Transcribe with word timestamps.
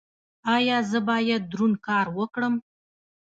ایا 0.55 0.77
زه 0.89 0.99
باید 1.09 1.41
دروند 1.51 1.75
کار 1.87 2.07
وکړم؟ 2.17 2.53